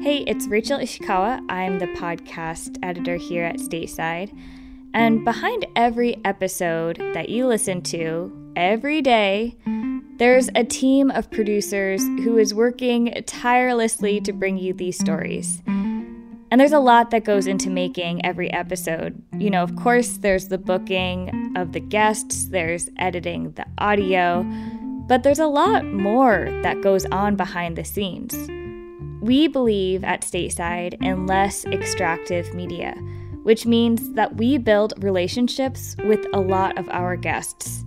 [0.00, 1.40] Hey, it's Rachel Ishikawa.
[1.48, 4.36] I'm the podcast editor here at Stateside.
[4.92, 9.56] And behind every episode that you listen to every day,
[10.18, 15.62] there's a team of producers who is working tirelessly to bring you these stories.
[15.66, 19.22] And there's a lot that goes into making every episode.
[19.38, 24.44] You know, of course, there's the booking of the guests, there's editing the audio,
[25.08, 28.34] but there's a lot more that goes on behind the scenes.
[29.24, 32.92] We believe at Stateside in less extractive media,
[33.42, 37.86] which means that we build relationships with a lot of our guests.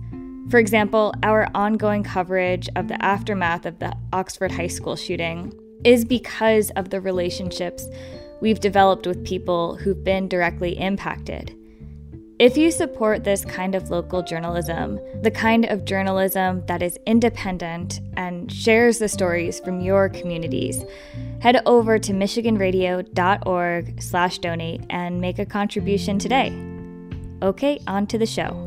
[0.50, 5.52] For example, our ongoing coverage of the aftermath of the Oxford High School shooting
[5.84, 7.86] is because of the relationships
[8.40, 11.54] we've developed with people who've been directly impacted.
[12.40, 18.00] If you support this kind of local journalism, the kind of journalism that is independent
[18.16, 20.84] and shares the stories from your communities,
[21.40, 26.52] head over to michiganradio.org slash donate and make a contribution today.
[27.42, 28.64] Okay, on to the show.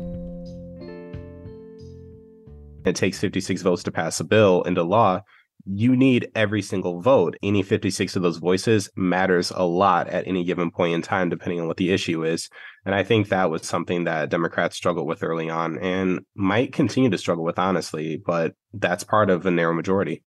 [2.84, 5.22] It takes 56 votes to pass a bill into law
[5.64, 7.36] you need every single vote.
[7.42, 11.60] Any 56 of those voices matters a lot at any given point in time, depending
[11.60, 12.48] on what the issue is.
[12.84, 17.10] And I think that was something that Democrats struggled with early on and might continue
[17.10, 20.24] to struggle with, honestly, but that's part of a narrow majority.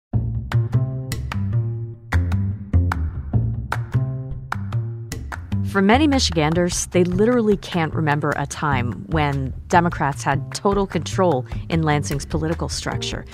[5.73, 11.81] For many Michiganders, they literally can't remember a time when Democrats had total control in
[11.81, 13.25] Lansing's political structure.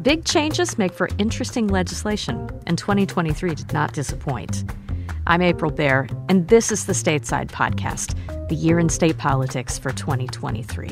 [0.00, 4.62] Big changes make for interesting legislation, and 2023 did not disappoint.
[5.26, 8.14] I'm April Baer, and this is the Stateside Podcast,
[8.48, 10.90] the year in state politics for 2023.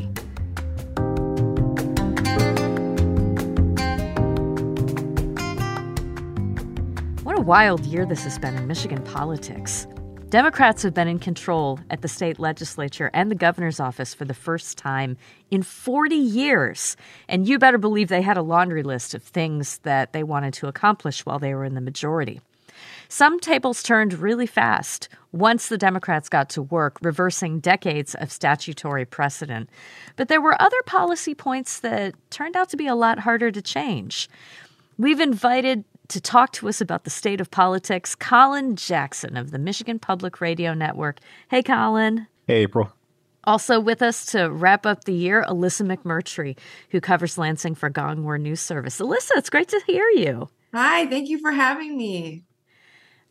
[7.23, 9.87] What a wild year this has been in Michigan politics.
[10.31, 14.35] Democrats have been in control at the state legislature and the governor's office for the
[14.35, 15.17] first time
[15.51, 16.99] in 40 years.
[17.31, 20.67] And you better believe they had a laundry list of things that they wanted to
[20.67, 22.43] accomplish while they were in the majority.
[23.09, 29.07] Some tables turned really fast once the Democrats got to work, reversing decades of statutory
[29.07, 29.71] precedent.
[30.17, 33.63] But there were other policy points that turned out to be a lot harder to
[33.63, 34.29] change.
[34.99, 39.59] We've invited to talk to us about the state of politics, Colin Jackson of the
[39.59, 41.19] Michigan Public Radio Network.
[41.51, 42.27] Hey, Colin.
[42.47, 42.93] Hey, April.
[43.45, 46.59] Also with us to wrap up the year, Alyssa McMurtry,
[46.91, 49.01] who covers Lansing for Gongwer News Service.
[49.01, 50.49] Alyssa, it's great to hear you.
[50.75, 52.45] Hi, thank you for having me.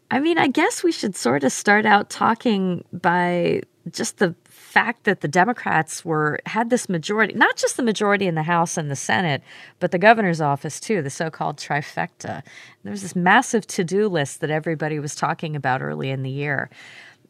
[0.10, 3.62] I mean, I guess we should sort of start out talking by
[3.92, 8.36] just the fact that the Democrats were had this majority, not just the majority in
[8.36, 9.42] the House and the Senate,
[9.80, 12.44] but the governor's office too, the so-called trifecta.
[12.84, 16.70] There was this massive to-do list that everybody was talking about early in the year.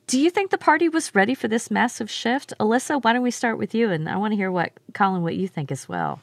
[0.07, 2.53] Do you think the party was ready for this massive shift?
[2.59, 3.91] Alyssa, why don't we start with you?
[3.91, 6.21] And I want to hear what, Colin, what you think as well.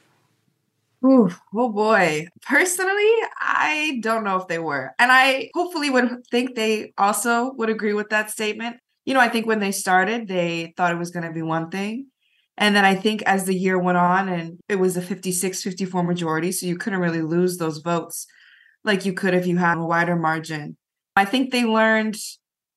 [1.04, 2.26] Ooh, oh boy.
[2.42, 4.94] Personally, I don't know if they were.
[4.98, 9.28] And I hopefully would think they also would agree with that statement you know, I
[9.28, 12.09] think when they started, they thought it was going to be one thing.
[12.56, 16.03] And then I think as the year went on and it was a 56 54
[16.04, 18.26] majority, so you couldn't really lose those votes
[18.84, 20.76] like you could if you had a wider margin.
[21.16, 22.16] I think they learned,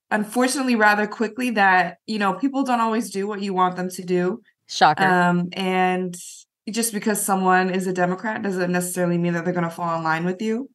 [0.10, 4.04] unfortunately, rather quickly that, you know, people don't always do what you want them to
[4.04, 4.42] do.
[4.68, 5.04] Shocker.
[5.04, 6.16] Um, and
[6.70, 10.04] just because someone is a Democrat doesn't necessarily mean that they're going to fall in
[10.04, 10.70] line with you.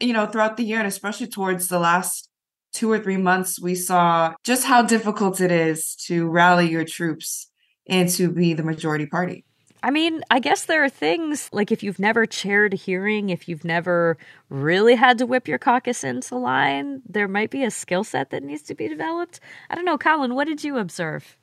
[0.00, 2.28] You know, throughout the year, and especially towards the last
[2.72, 7.50] two or three months, we saw just how difficult it is to rally your troops
[7.88, 9.44] and to be the majority party.
[9.82, 13.48] I mean, I guess there are things like if you've never chaired a hearing, if
[13.48, 14.18] you've never
[14.48, 18.42] really had to whip your caucus into line, there might be a skill set that
[18.42, 19.38] needs to be developed.
[19.70, 21.36] I don't know, Colin, what did you observe?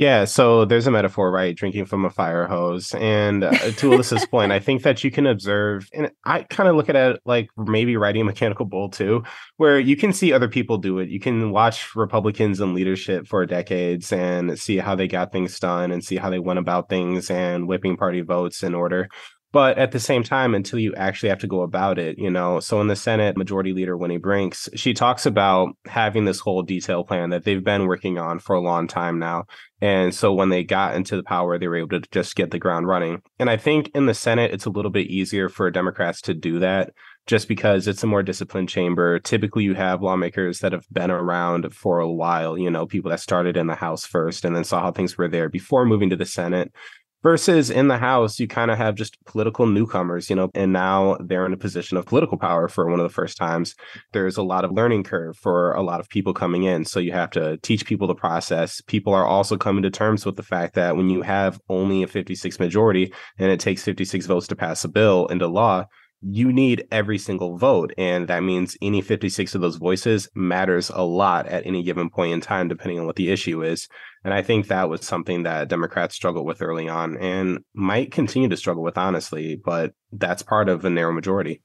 [0.00, 1.54] Yeah, so there's a metaphor, right?
[1.54, 2.94] Drinking from a fire hose.
[2.94, 6.76] And uh, to Alyssa's point, I think that you can observe, and I kind of
[6.76, 9.24] look at it like maybe riding a mechanical bull too,
[9.58, 11.10] where you can see other people do it.
[11.10, 15.92] You can watch Republicans in leadership for decades and see how they got things done
[15.92, 19.06] and see how they went about things and whipping party votes in order
[19.52, 22.60] but at the same time until you actually have to go about it you know
[22.60, 27.04] so in the senate majority leader winnie brinks she talks about having this whole detail
[27.04, 29.44] plan that they've been working on for a long time now
[29.80, 32.58] and so when they got into the power they were able to just get the
[32.58, 33.22] ground running.
[33.38, 36.58] And i think in the senate it's a little bit easier for democrats to do
[36.60, 36.92] that
[37.26, 39.20] just because it's a more disciplined chamber.
[39.20, 43.20] Typically you have lawmakers that have been around for a while you know people that
[43.20, 46.16] started in the house first and then saw how things were there before moving to
[46.16, 46.72] the senate
[47.22, 51.18] Versus in the House, you kind of have just political newcomers, you know, and now
[51.20, 53.74] they're in a position of political power for one of the first times.
[54.12, 56.86] There's a lot of learning curve for a lot of people coming in.
[56.86, 58.80] So you have to teach people the process.
[58.80, 62.06] People are also coming to terms with the fact that when you have only a
[62.06, 65.84] 56 majority and it takes 56 votes to pass a bill into law,
[66.22, 67.92] you need every single vote.
[67.96, 72.32] And that means any 56 of those voices matters a lot at any given point
[72.32, 73.88] in time, depending on what the issue is.
[74.24, 78.48] And I think that was something that Democrats struggled with early on and might continue
[78.48, 81.62] to struggle with, honestly, but that's part of a narrow majority.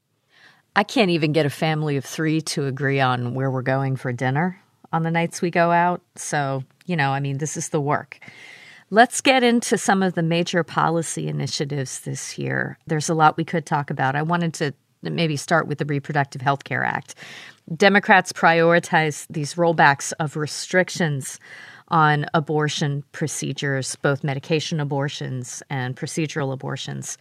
[0.76, 4.12] I can't even get a family of three to agree on where we're going for
[4.12, 4.62] dinner
[4.92, 6.02] on the nights we go out.
[6.16, 8.20] So, you know, I mean, this is the work.
[8.92, 12.78] Let's get into some of the major policy initiatives this year.
[12.86, 14.16] There's a lot we could talk about.
[14.16, 17.16] I wanted to maybe start with the Reproductive Health Care Act.
[17.76, 21.40] Democrats prioritize these rollbacks of restrictions
[21.88, 27.18] on abortion procedures, both medication abortions and procedural abortions,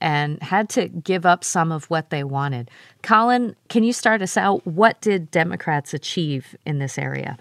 [0.00, 2.70] and had to give up some of what they wanted.
[3.02, 4.64] Colin, can you start us out?
[4.64, 7.36] What did Democrats achieve in this area?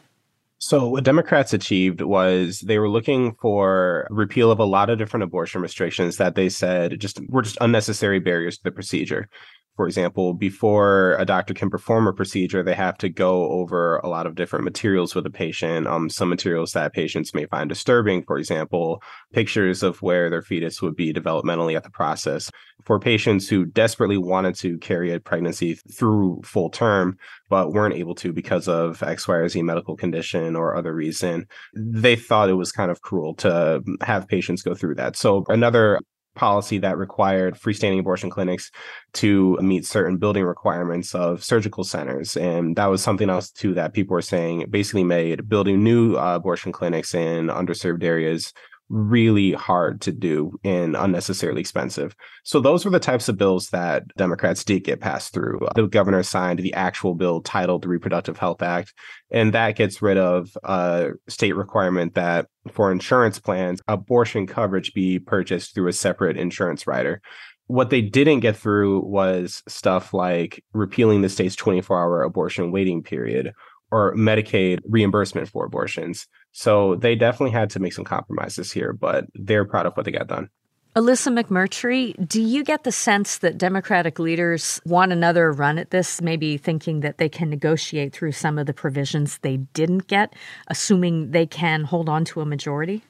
[0.66, 5.26] So, what Democrats achieved was they were looking for repeal of a lot of different
[5.26, 9.28] abortion restrictions that they said just were just unnecessary barriers to the procedure
[9.76, 14.08] for example, before a doctor can perform a procedure, they have to go over a
[14.08, 15.88] lot of different materials with a patient.
[15.88, 20.82] Um, some materials that patients may find disturbing, for example, pictures of where their fetus
[20.82, 22.52] would be developmentally at the process.
[22.84, 27.18] For patients who desperately wanted to carry a pregnancy through full term,
[27.50, 31.48] but weren't able to because of X, Y, or Z medical condition or other reason,
[31.76, 35.16] they thought it was kind of cruel to have patients go through that.
[35.16, 36.00] So, another
[36.36, 38.72] policy that required freestanding abortion clinics
[39.14, 42.36] to meet certain building requirements of surgical centers.
[42.38, 46.36] And that was something else, too, that people were saying basically made building new uh,
[46.36, 48.54] abortion clinics in underserved areas
[48.94, 52.16] really hard to do and unnecessarily expensive.
[52.44, 55.66] So those were the types of bills that Democrats did get passed through.
[55.66, 58.94] Uh, the governor signed the actual bill titled the Reproductive Health Act,
[59.32, 65.18] and that gets rid of a state requirement that for insurance plans, abortion coverage be
[65.18, 67.20] purchased through a separate insurance rider.
[67.66, 73.02] What they didn't get through was stuff like repealing the state's 24 hour abortion waiting
[73.02, 73.54] period
[73.94, 76.28] or Medicaid reimbursement for abortions.
[76.52, 80.12] So they definitely had to make some compromises here, but they're proud of what they
[80.12, 80.50] got done.
[80.96, 86.22] Alyssa McMurtry, do you get the sense that Democratic leaders want another run at this,
[86.22, 90.34] maybe thinking that they can negotiate through some of the provisions they didn't get,
[90.70, 93.04] assuming they can hold on to a majority?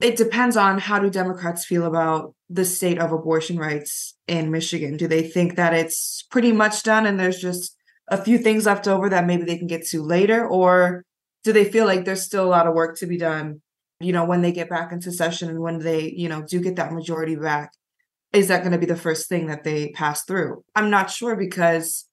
[0.00, 4.96] It depends on how do Democrats feel about the state of abortion rights in Michigan.
[4.96, 7.76] Do they think that it's pretty much done and there's just
[8.08, 11.04] a few things left over that maybe they can get to later or
[11.44, 13.60] do they feel like there's still a lot of work to be done
[14.00, 16.76] you know when they get back into session and when they you know do get
[16.76, 17.72] that majority back?
[18.32, 20.64] Is that going to be the first thing that they pass through?
[20.74, 22.06] I'm not sure because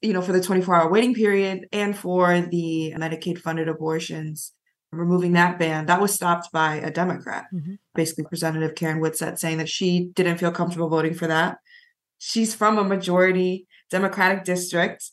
[0.00, 4.52] you know for the 24 hour waiting period and for the medicaid funded abortions
[4.90, 7.46] removing that ban that was stopped by a democrat.
[7.52, 7.74] Mm-hmm.
[7.94, 11.58] basically representative karen whitsett saying that she didn't feel comfortable voting for that.
[12.18, 15.10] She's from a majority democratic district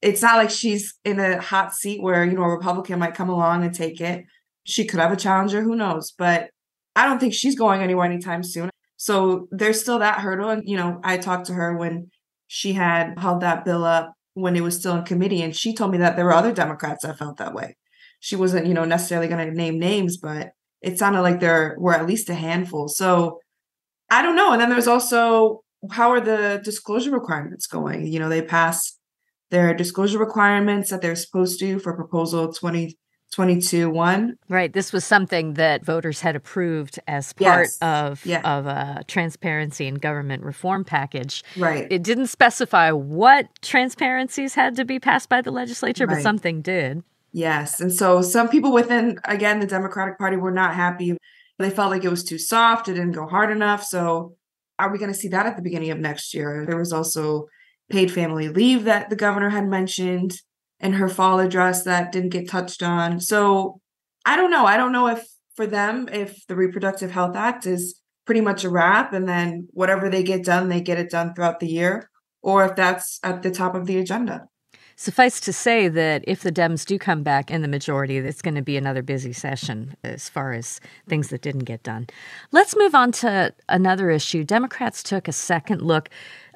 [0.00, 3.28] it's not like she's in a hot seat where you know a republican might come
[3.28, 4.24] along and take it.
[4.64, 6.12] She could have a challenger who knows?
[6.16, 6.50] But
[6.96, 8.70] i don't think she's going anywhere anytime soon.
[8.96, 10.50] So there's still that hurdle.
[10.50, 12.10] And you know i talked to her when
[12.46, 15.90] she had held that bill up when it was still in committee and she told
[15.90, 17.76] me that there were other democrats that felt that way.
[18.20, 20.50] She wasn't you know necessarily going to name names but
[20.80, 22.88] it sounded like there were at least a handful.
[22.88, 23.40] So
[24.10, 24.52] i don't know.
[24.52, 25.62] And then there's also
[25.92, 28.06] how are the disclosure requirements going?
[28.06, 28.97] You know they passed
[29.50, 34.36] there are disclosure requirements that they're supposed to for proposal 2022 1.
[34.48, 34.72] Right.
[34.72, 37.78] This was something that voters had approved as part yes.
[37.80, 38.40] of, yeah.
[38.42, 41.42] of a transparency and government reform package.
[41.56, 41.86] Right.
[41.90, 46.16] It didn't specify what transparencies had to be passed by the legislature, right.
[46.16, 47.02] but something did.
[47.32, 47.80] Yes.
[47.80, 51.16] And so some people within, again, the Democratic Party were not happy.
[51.58, 53.82] They felt like it was too soft, it didn't go hard enough.
[53.82, 54.36] So
[54.78, 56.64] are we going to see that at the beginning of next year?
[56.66, 57.48] There was also
[57.90, 60.40] paid family leave that the governor had mentioned
[60.80, 63.20] in her fall address that didn't get touched on.
[63.20, 63.80] So
[64.24, 64.66] I don't know.
[64.66, 65.26] I don't know if
[65.56, 70.08] for them, if the Reproductive Health Act is pretty much a wrap and then whatever
[70.08, 72.10] they get done, they get it done throughout the year,
[72.42, 74.46] or if that's at the top of the agenda.
[75.00, 78.56] Suffice to say that if the Dems do come back in the majority, it's going
[78.56, 82.08] to be another busy session as far as things that didn't get done.
[82.50, 84.42] Let's move on to another issue.
[84.42, 86.08] Democrats took a second look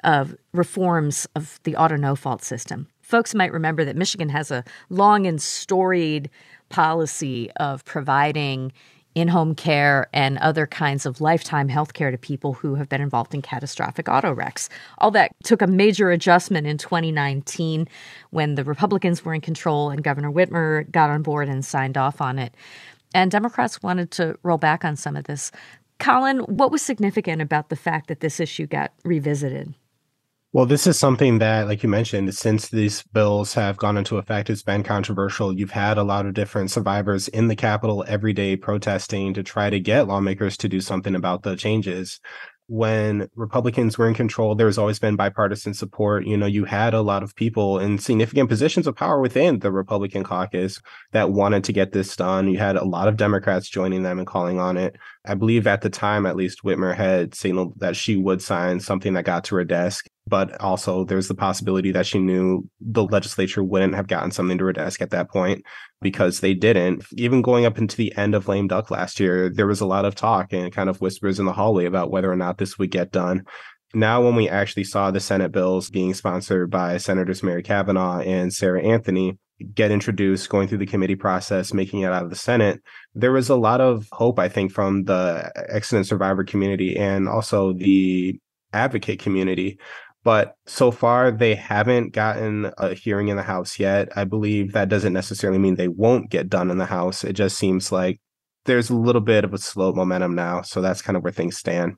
[0.03, 2.89] of reforms of the auto no fault system.
[3.01, 6.29] Folks might remember that Michigan has a long and storied
[6.67, 8.73] policy of providing
[9.15, 13.01] in home care and other kinds of lifetime health care to people who have been
[13.01, 14.69] involved in catastrophic auto wrecks.
[14.97, 17.87] All that took a major adjustment in 2019
[18.31, 22.21] when the Republicans were in control and Governor Whitmer got on board and signed off
[22.21, 22.55] on it.
[23.13, 25.51] And Democrats wanted to roll back on some of this.
[25.99, 29.73] Colin, what was significant about the fact that this issue got revisited?
[30.53, 34.51] Well, this is something that, like you mentioned, since these bills have gone into effect,
[34.51, 35.51] it's been controversial.
[35.51, 39.71] You've had a lot of different survivors in the Capitol every day protesting to try
[39.71, 42.19] to get lawmakers to do something about the changes
[42.67, 46.25] when Republicans were in control, there's always been bipartisan support.
[46.25, 49.71] You know, you had a lot of people in significant positions of power within the
[49.71, 50.81] Republican caucus
[51.11, 52.47] that wanted to get this done.
[52.47, 54.95] You had a lot of Democrats joining them and calling on it.
[55.25, 59.13] I believe at the time, at least, Whitmer had signaled that she would sign something
[59.13, 60.07] that got to her desk.
[60.25, 64.65] But also, there's the possibility that she knew the legislature wouldn't have gotten something to
[64.65, 65.63] her desk at that point
[66.01, 67.05] because they didn't.
[67.17, 70.05] Even going up into the end of lame duck last year, there was a lot
[70.05, 72.91] of talk and kind of whispers in the hallway about whether or not this would
[72.91, 73.43] get done.
[73.93, 78.51] Now, when we actually saw the Senate bills being sponsored by Senators Mary Cavanagh and
[78.51, 79.37] Sarah Anthony,
[79.75, 82.81] get introduced, going through the committee process, making it out of the Senate,
[83.13, 87.73] there was a lot of hope, I think, from the accident survivor community and also
[87.73, 88.39] the
[88.73, 89.77] advocate community.
[90.23, 94.09] But so far, they haven't gotten a hearing in the House yet.
[94.15, 97.23] I believe that doesn't necessarily mean they won't get done in the House.
[97.23, 98.21] It just seems like
[98.65, 100.61] there's a little bit of a slow momentum now.
[100.61, 101.97] So that's kind of where things stand.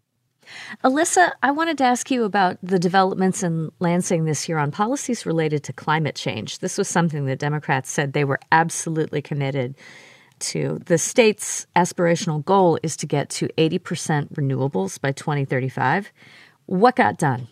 [0.84, 5.26] Alyssa, I wanted to ask you about the developments in Lansing this year on policies
[5.26, 6.60] related to climate change.
[6.60, 9.76] This was something the Democrats said they were absolutely committed
[10.40, 10.80] to.
[10.86, 16.12] The state's aspirational goal is to get to 80% renewables by 2035.
[16.68, 17.48] What got done?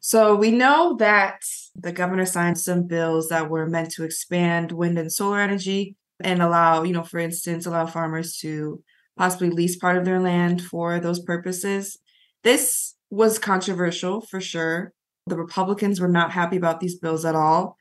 [0.00, 1.40] So we know that
[1.74, 6.42] the governor signed some bills that were meant to expand wind and solar energy and
[6.42, 8.82] allow, you know, for instance, allow farmers to
[9.16, 11.98] possibly lease part of their land for those purposes.
[12.42, 14.94] This was controversial for sure.
[15.26, 17.76] The Republicans were not happy about these bills at all.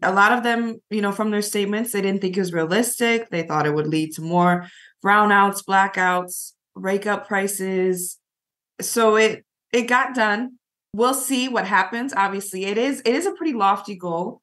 [0.00, 3.28] A lot of them, you know, from their statements, they didn't think it was realistic.
[3.28, 4.68] They thought it would lead to more
[5.04, 8.18] brownouts, blackouts, rake up prices.
[8.80, 10.58] So it it got done.
[10.98, 12.12] We'll see what happens.
[12.12, 14.40] Obviously, it is it is a pretty lofty goal.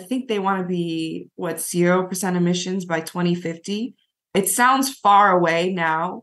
[0.00, 3.96] I think they want to be what 0% emissions by 2050.
[4.32, 6.22] It sounds far away now,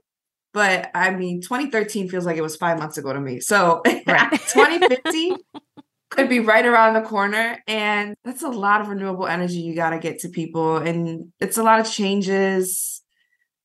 [0.54, 3.42] but I mean, 2013 feels like it was five months ago to me.
[3.42, 4.32] So right.
[4.54, 5.36] 2050
[6.10, 7.62] could be right around the corner.
[7.68, 10.78] And that's a lot of renewable energy you got to get to people.
[10.78, 13.02] And it's a lot of changes.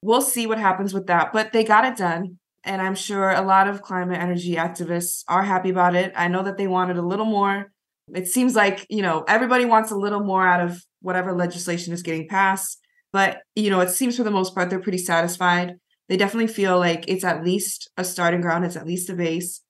[0.02, 1.32] We'll see what happens with that.
[1.32, 2.39] But they got it done.
[2.64, 6.12] And I'm sure a lot of climate energy activists are happy about it.
[6.14, 7.72] I know that they wanted a little more.
[8.14, 12.02] It seems like, you know, everybody wants a little more out of whatever legislation is
[12.02, 12.78] getting passed.
[13.12, 15.76] But, you know, it seems for the most part, they're pretty satisfied
[16.10, 19.62] they definitely feel like it's at least a starting ground, it's at least a base.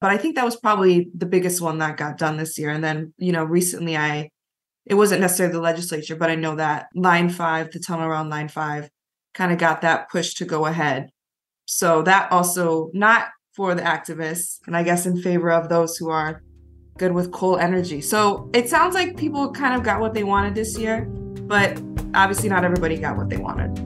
[0.00, 2.70] But I think that was probably the biggest one that got done this year.
[2.70, 4.30] And then, you know, recently I,
[4.86, 8.46] it wasn't necessarily the legislature, but I know that line five, the tunnel around line
[8.46, 8.88] five,
[9.34, 11.10] kind of got that push to go ahead.
[11.70, 16.08] So that also not for the activists, and I guess in favor of those who
[16.08, 16.42] are
[16.96, 18.00] good with coal energy.
[18.00, 21.04] So it sounds like people kind of got what they wanted this year,
[21.42, 21.78] but
[22.14, 23.78] obviously not everybody got what they wanted.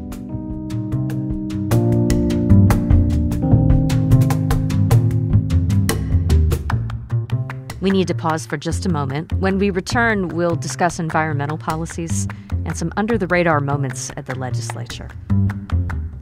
[7.81, 9.33] We need to pause for just a moment.
[9.33, 12.29] When we return, we'll discuss environmental policies
[12.65, 15.09] and some under the radar moments at the legislature.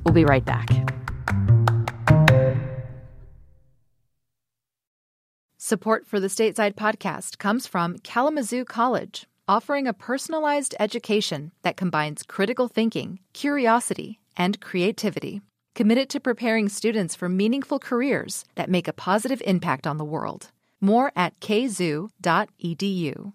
[0.05, 0.71] We'll be right back.
[5.71, 12.25] Support for the Stateside podcast comes from Kalamazoo College, offering a personalized education that combines
[12.25, 15.43] critical thinking, curiosity, and creativity.
[15.77, 20.51] Committed to preparing students for meaningful careers that make a positive impact on the world.
[20.81, 23.33] More at kzoo.edu.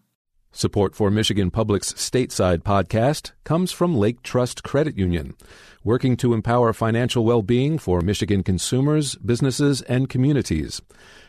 [0.58, 5.36] Support for Michigan Public's Stateside podcast comes from Lake Trust Credit Union,
[5.84, 10.82] working to empower financial well being for Michigan consumers, businesses, and communities.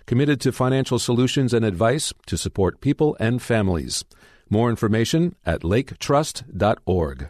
[0.06, 4.04] Committed to financial solutions and advice to support people and families.
[4.48, 7.28] More information at laketrust.org.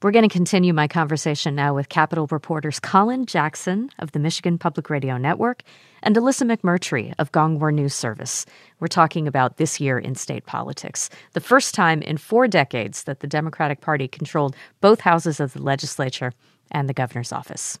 [0.00, 4.56] We're going to continue my conversation now with Capitol reporters Colin Jackson of the Michigan
[4.56, 5.64] Public Radio Network
[6.04, 8.46] and Alyssa McMurtry of Gongwer News Service.
[8.78, 13.18] We're talking about this year in state politics, the first time in four decades that
[13.18, 16.32] the Democratic Party controlled both houses of the legislature
[16.70, 17.80] and the governor's office.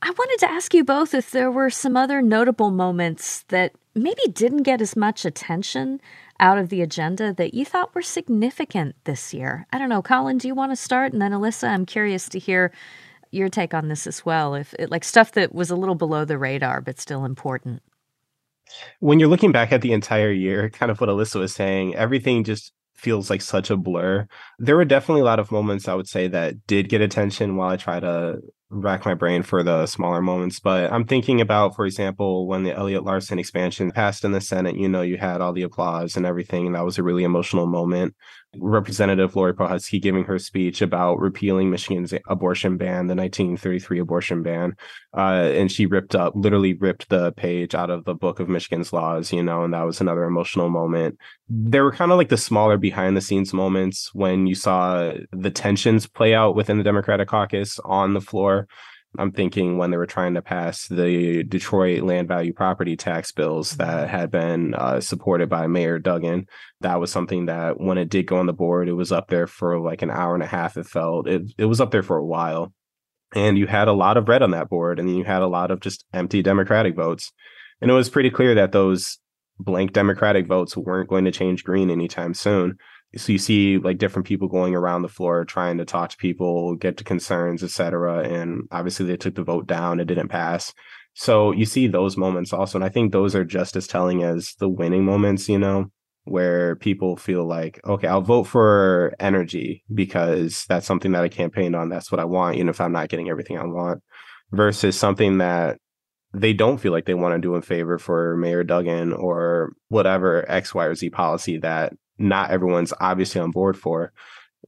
[0.00, 4.22] I wanted to ask you both if there were some other notable moments that maybe
[4.32, 6.00] didn't get as much attention
[6.40, 9.66] out of the agenda that you thought were significant this year?
[9.72, 10.02] I don't know.
[10.02, 11.12] Colin, do you want to start?
[11.12, 12.72] And then Alyssa, I'm curious to hear
[13.30, 14.54] your take on this as well.
[14.54, 17.82] If it, like stuff that was a little below the radar but still important.
[19.00, 22.44] When you're looking back at the entire year, kind of what Alyssa was saying, everything
[22.44, 24.26] just feels like such a blur.
[24.58, 27.70] There were definitely a lot of moments I would say that did get attention while
[27.70, 30.60] I try to rack my brain for the smaller moments.
[30.60, 34.76] But I'm thinking about, for example, when the Elliott Larsen expansion passed in the Senate,
[34.76, 36.66] you know, you had all the applause and everything.
[36.66, 38.14] And that was a really emotional moment.
[38.56, 44.74] Representative Laurie Pohutsky giving her speech about repealing Michigan's abortion ban, the 1933 abortion ban.
[45.16, 48.92] Uh, and she ripped up, literally ripped the page out of the book of Michigan's
[48.92, 51.18] laws, you know, and that was another emotional moment.
[51.48, 55.50] There were kind of like the smaller behind the scenes moments when you saw the
[55.50, 58.57] tensions play out within the Democratic caucus on the floor
[59.16, 63.72] I'm thinking when they were trying to pass the Detroit land value property tax bills
[63.76, 64.16] that mm-hmm.
[64.16, 66.46] had been uh, supported by Mayor Duggan.
[66.82, 69.46] That was something that when it did go on the board, it was up there
[69.46, 70.76] for like an hour and a half.
[70.76, 72.72] It felt it, it was up there for a while.
[73.34, 75.70] And you had a lot of red on that board, and you had a lot
[75.70, 77.30] of just empty Democratic votes.
[77.80, 79.18] And it was pretty clear that those
[79.58, 82.78] blank Democratic votes weren't going to change green anytime soon
[83.16, 86.76] so you see like different people going around the floor trying to talk to people
[86.76, 90.74] get to concerns etc and obviously they took the vote down it didn't pass.
[91.14, 94.54] So you see those moments also and i think those are just as telling as
[94.60, 95.90] the winning moments you know
[96.28, 101.74] where people feel like okay i'll vote for energy because that's something that i campaigned
[101.74, 104.02] on that's what i want even if i'm not getting everything i want
[104.52, 105.78] versus something that
[106.34, 110.48] they don't feel like they want to do in favor for mayor duggan or whatever
[110.50, 114.12] x y or z policy that not everyone's obviously on board for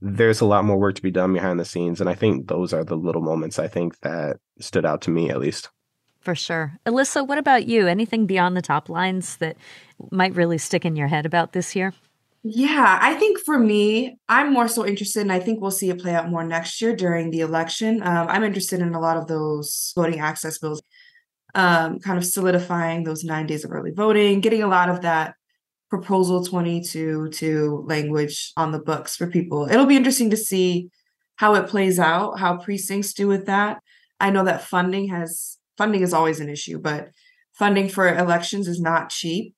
[0.00, 2.72] there's a lot more work to be done behind the scenes and i think those
[2.72, 5.70] are the little moments i think that stood out to me at least.
[6.20, 6.78] For sure.
[6.84, 7.86] Alyssa what about you?
[7.86, 9.56] Anything beyond the top lines that
[10.10, 11.94] might really stick in your head about this year?
[12.42, 16.00] Yeah, I think for me, I'm more so interested, and I think we'll see it
[16.00, 18.02] play out more next year during the election.
[18.02, 20.80] Um, I'm interested in a lot of those voting access bills,
[21.54, 25.34] um, kind of solidifying those nine days of early voting, getting a lot of that
[25.90, 29.68] proposal 22 to language on the books for people.
[29.68, 30.88] It'll be interesting to see
[31.36, 33.82] how it plays out, how precincts do with that.
[34.20, 37.10] I know that funding has funding is always an issue, but
[37.54, 39.54] funding for elections is not cheap.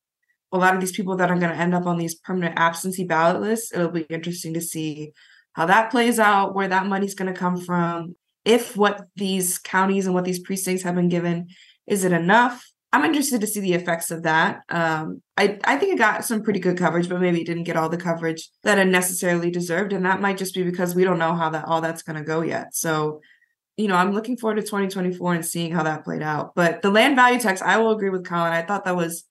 [0.53, 3.05] A lot of these people that are going to end up on these permanent absentee
[3.05, 5.13] ballot lists, it'll be interesting to see
[5.53, 8.15] how that plays out, where that money's going to come from,
[8.45, 11.49] if what these counties and what these precincts have been given
[11.87, 14.63] is it enough I'm interested to see the effects of that.
[14.69, 17.77] Um, I I think it got some pretty good coverage, but maybe it didn't get
[17.77, 21.19] all the coverage that it necessarily deserved, and that might just be because we don't
[21.19, 22.75] know how that all that's going to go yet.
[22.75, 23.23] So,
[23.79, 26.55] you know, I'm looking forward to 2024 and seeing how that played out.
[26.55, 28.53] But the land value tax, I will agree with Colin.
[28.53, 29.25] I thought that was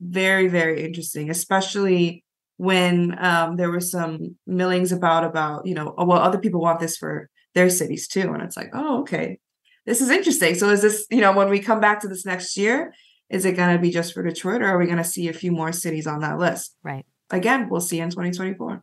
[0.00, 2.22] very very interesting, especially
[2.58, 6.80] when um, there were some millings about about you know, oh, well, other people want
[6.80, 9.38] this for their cities too, and it's like, oh, okay,
[9.86, 10.54] this is interesting.
[10.54, 12.92] So is this, you know, when we come back to this next year,
[13.28, 15.32] is it going to be just for Detroit or are we going to see a
[15.32, 16.76] few more cities on that list?
[16.82, 17.04] Right.
[17.30, 18.82] Again, we'll see in 2024.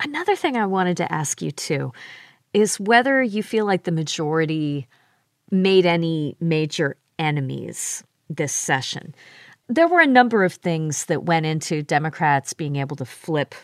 [0.00, 1.92] Another thing I wanted to ask you too
[2.52, 4.88] is whether you feel like the majority
[5.50, 9.14] made any major enemies this session.
[9.68, 13.54] There were a number of things that went into Democrats being able to flip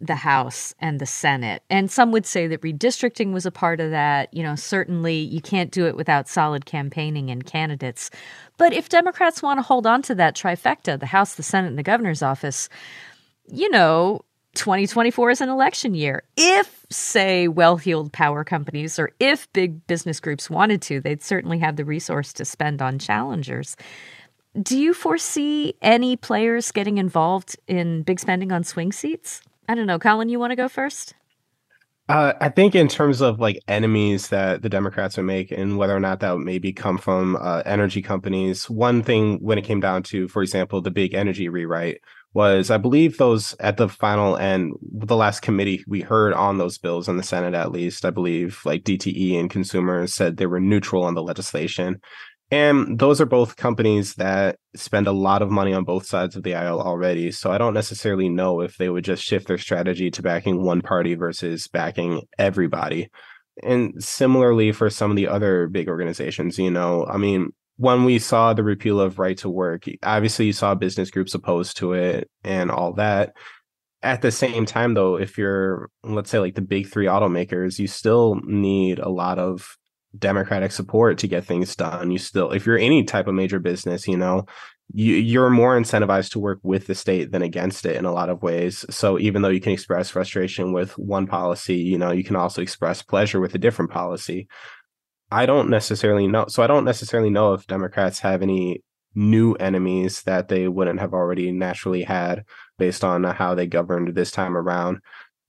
[0.00, 1.62] the House and the Senate.
[1.70, 4.32] And some would say that redistricting was a part of that.
[4.32, 8.10] You know, certainly you can't do it without solid campaigning and candidates.
[8.58, 11.78] But if Democrats want to hold on to that trifecta, the House, the Senate, and
[11.78, 12.68] the governor's office,
[13.48, 14.22] you know,
[14.54, 16.22] 2024 is an election year.
[16.36, 21.58] If, say, well heeled power companies or if big business groups wanted to, they'd certainly
[21.58, 23.76] have the resource to spend on challengers.
[24.60, 29.42] Do you foresee any players getting involved in big spending on swing seats?
[29.68, 29.98] I don't know.
[29.98, 31.14] Colin, you want to go first?
[32.08, 35.96] Uh, I think in terms of like enemies that the Democrats would make and whether
[35.96, 39.80] or not that would maybe come from uh, energy companies, one thing when it came
[39.80, 42.00] down to, for example, the big energy rewrite
[42.32, 46.78] was I believe those at the final end, the last committee we heard on those
[46.78, 50.60] bills in the Senate, at least, I believe like DTE and consumers said they were
[50.60, 52.00] neutral on the legislation.
[52.50, 56.44] And those are both companies that spend a lot of money on both sides of
[56.44, 57.32] the aisle already.
[57.32, 60.80] So I don't necessarily know if they would just shift their strategy to backing one
[60.80, 63.10] party versus backing everybody.
[63.64, 68.18] And similarly for some of the other big organizations, you know, I mean, when we
[68.18, 72.30] saw the repeal of right to work, obviously you saw business groups opposed to it
[72.44, 73.34] and all that.
[74.02, 77.88] At the same time, though, if you're, let's say, like the big three automakers, you
[77.88, 79.76] still need a lot of
[80.18, 84.06] democratic support to get things done you still if you're any type of major business
[84.06, 84.44] you know
[84.92, 88.28] you, you're more incentivized to work with the state than against it in a lot
[88.28, 88.84] of ways.
[88.90, 92.62] So even though you can express frustration with one policy, you know, you can also
[92.62, 94.48] express pleasure with a different policy.
[95.30, 96.46] I don't necessarily know.
[96.48, 98.82] So I don't necessarily know if Democrats have any
[99.14, 102.44] new enemies that they wouldn't have already naturally had
[102.78, 105.00] based on how they governed this time around.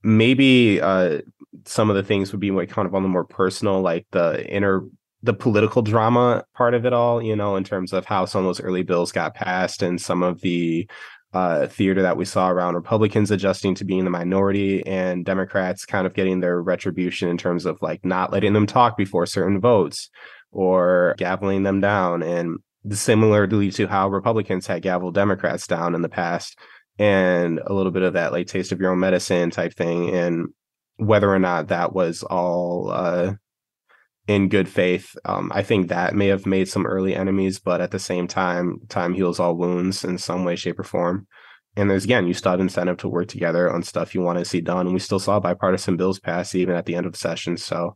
[0.07, 1.19] Maybe uh,
[1.65, 4.47] some of the things would be like kind of on the more personal, like the
[4.49, 4.83] inner
[5.23, 8.45] the political drama part of it all, you know, in terms of how some of
[8.45, 10.89] those early bills got passed and some of the
[11.33, 16.07] uh, theater that we saw around Republicans adjusting to being the minority and Democrats kind
[16.07, 20.09] of getting their retribution in terms of like not letting them talk before certain votes
[20.51, 22.23] or gaveling them down.
[22.23, 22.59] And
[22.91, 26.57] similarly to how Republicans had gavelled Democrats down in the past
[26.99, 30.09] and a little bit of that like taste of your own medicine type thing.
[30.09, 30.47] And
[30.97, 33.33] whether or not that was all uh,
[34.27, 35.15] in good faith.
[35.25, 38.79] Um, I think that may have made some early enemies, but at the same time,
[38.89, 41.27] time heals all wounds in some way, shape, or form.
[41.75, 44.45] And there's again, you still have incentive to work together on stuff you want to
[44.45, 44.87] see done.
[44.87, 47.55] And we still saw bipartisan bills pass even at the end of the session.
[47.55, 47.95] So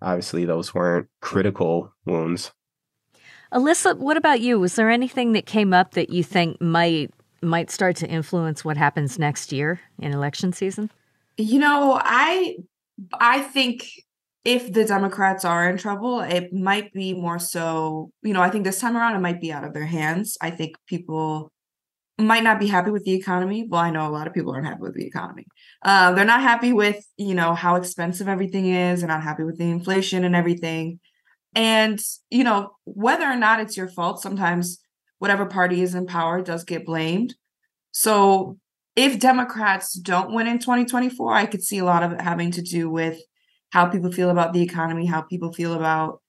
[0.00, 2.52] obviously, those weren't critical wounds.
[3.52, 4.60] Alyssa, what about you?
[4.60, 7.10] Was there anything that came up that you think might
[7.42, 10.90] might start to influence what happens next year in election season?
[11.36, 12.56] You know, I
[13.20, 13.88] I think
[14.44, 18.64] if the Democrats are in trouble, it might be more so, you know, I think
[18.64, 20.36] this time around it might be out of their hands.
[20.40, 21.52] I think people
[22.18, 23.66] might not be happy with the economy.
[23.68, 25.44] Well, I know a lot of people aren't happy with the economy.
[25.82, 29.00] Uh, they're not happy with, you know, how expensive everything is.
[29.00, 30.98] They're not happy with the inflation and everything.
[31.54, 34.80] And, you know, whether or not it's your fault, sometimes
[35.18, 37.34] whatever party is in power does get blamed.
[37.92, 38.58] So
[38.96, 42.62] if Democrats don't win in 2024, I could see a lot of it having to
[42.62, 43.20] do with
[43.70, 46.20] how people feel about the economy, how people feel about,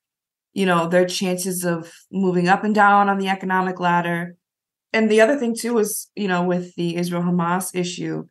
[0.53, 4.35] you know, their chances of moving up and down on the economic ladder.
[4.93, 8.25] And the other thing too is, you know, with the Israel Hamas issue,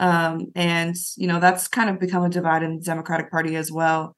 [0.00, 3.70] um, and you know that's kind of become a divide in the Democratic Party as
[3.70, 4.16] well.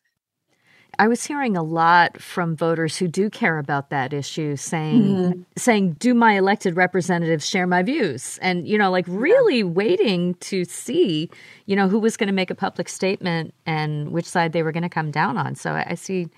[0.98, 5.42] I was hearing a lot from voters who do care about that issue saying mm-hmm.
[5.56, 9.64] saying do my elected representatives share my views and you know like really yeah.
[9.64, 11.30] waiting to see
[11.66, 14.72] you know who was going to make a public statement and which side they were
[14.72, 16.28] going to come down on so I, I, see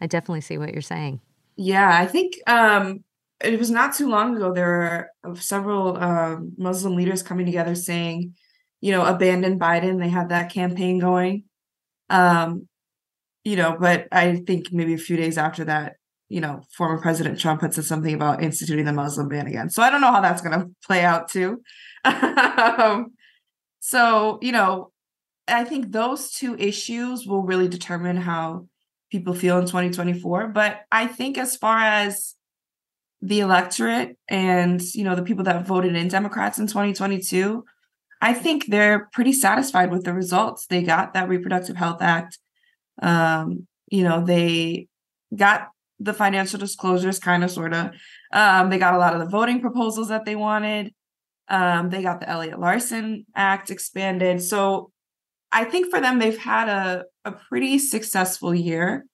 [0.00, 1.20] I definitely see what you're saying.
[1.56, 3.04] Yeah, I think um
[3.42, 8.34] it was not too long ago there were several um, Muslim leaders coming together saying,
[8.80, 9.98] you know, abandon Biden.
[9.98, 11.44] They had that campaign going.
[12.08, 12.68] Um,
[13.44, 15.94] you know, but I think maybe a few days after that,
[16.28, 19.68] you know, former President Trump had said something about instituting the Muslim ban again.
[19.68, 21.62] So I don't know how that's going to play out too.
[22.04, 23.12] um,
[23.80, 24.92] so, you know,
[25.48, 28.68] I think those two issues will really determine how
[29.10, 30.48] people feel in 2024.
[30.48, 32.34] But I think as far as
[33.20, 37.64] the electorate and, you know, the people that voted in Democrats in 2022,
[38.20, 40.66] I think they're pretty satisfied with the results.
[40.66, 42.38] They got that Reproductive Health Act
[43.00, 44.88] um, you know, they
[45.34, 47.90] got the financial disclosures kind of sort of.
[48.32, 50.92] Um, they got a lot of the voting proposals that they wanted.
[51.48, 54.42] Um, they got the Elliott Larsen Act expanded.
[54.42, 54.90] So
[55.52, 59.04] I think for them, they've had a, a pretty successful year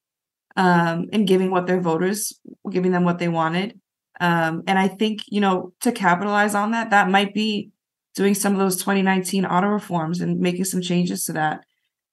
[0.57, 2.39] um, in giving what their voters,
[2.71, 3.79] giving them what they wanted.
[4.21, 7.71] Um, and I think, you know, to capitalize on that, that might be
[8.15, 11.61] doing some of those 2019 auto reforms and making some changes to that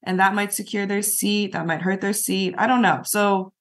[0.05, 3.51] and that might secure their seat that might hurt their seat i don't know so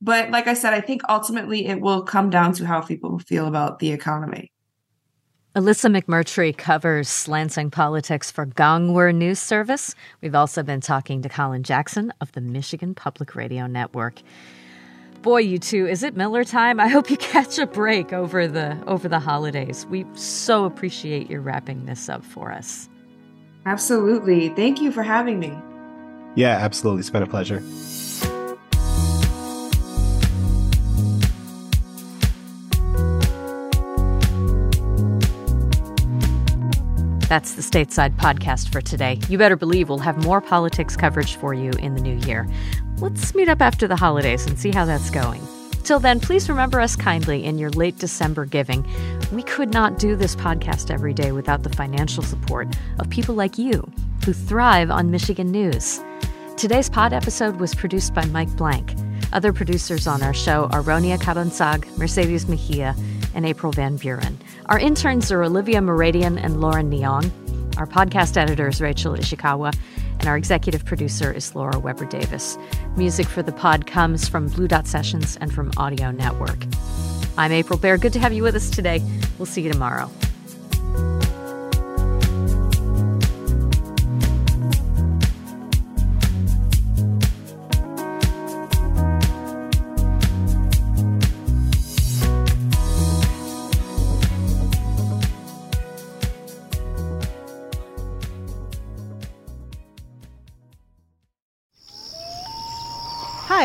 [0.00, 3.46] but like i said i think ultimately it will come down to how people feel
[3.46, 4.50] about the economy
[5.56, 9.94] Alyssa McMurtry covers Lansing politics for Gongwer News Service.
[10.20, 14.20] We've also been talking to Colin Jackson of the Michigan Public Radio Network.
[15.22, 16.80] Boy, you two, is it Miller time?
[16.80, 19.86] I hope you catch a break over the over the holidays.
[19.86, 22.88] We so appreciate your wrapping this up for us.
[23.64, 24.50] Absolutely.
[24.50, 25.56] Thank you for having me.
[26.34, 27.00] Yeah, absolutely.
[27.00, 27.62] It's been a pleasure.
[37.28, 39.18] That's the Stateside podcast for today.
[39.28, 42.48] You better believe we'll have more politics coverage for you in the new year.
[42.98, 45.42] Let's meet up after the holidays and see how that's going.
[45.82, 48.86] Till then, please remember us kindly in your late December giving.
[49.32, 52.68] We could not do this podcast every day without the financial support
[52.98, 53.90] of people like you
[54.24, 56.00] who thrive on Michigan news.
[56.56, 58.94] Today's pod episode was produced by Mike Blank.
[59.32, 62.96] Other producers on our show are Ronia Cabansag, Mercedes Mejia,
[63.34, 64.38] and April Van Buren.
[64.66, 67.30] Our interns are Olivia Moradian and Lauren Neong.
[67.76, 69.76] Our podcast editor is Rachel Ishikawa,
[70.20, 72.56] and our executive producer is Laura Weber Davis.
[72.96, 76.64] Music for the pod comes from Blue Dot Sessions and from Audio Network.
[77.36, 77.98] I'm April Baer.
[77.98, 79.02] Good to have you with us today.
[79.38, 80.08] We'll see you tomorrow.